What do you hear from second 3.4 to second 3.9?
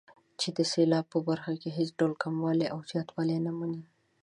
نه مني.